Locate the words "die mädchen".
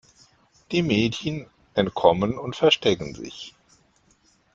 0.71-1.45